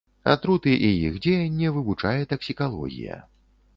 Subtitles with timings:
[0.31, 3.23] Атруты і іх дзеянне вывучае таксікалогія.